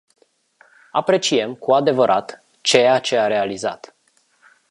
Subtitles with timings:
[0.91, 3.95] Apreciem, cu adevărat, ceea ce a realizat.